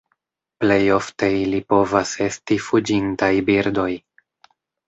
Plej 0.63 0.77
ofte 0.95 1.29
ili 1.41 1.59
povas 1.73 2.15
esti 2.29 2.59
fuĝintaj 2.69 3.33
birdoj. 3.51 3.91